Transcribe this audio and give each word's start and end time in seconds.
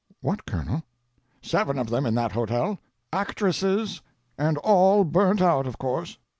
_""What, 0.21 0.47
Colonel?" 0.47 0.81
"Seven 1.43 1.77
of 1.77 1.91
them 1.91 2.07
in 2.07 2.15
that 2.15 2.31
hotel. 2.31 2.79
Actresses. 3.13 4.01
And 4.35 4.57
all 4.63 5.03
burnt 5.03 5.43
out, 5.43 5.67
of 5.67 5.77
course." 5.77 6.17